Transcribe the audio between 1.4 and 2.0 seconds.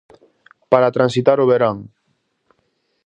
o verán.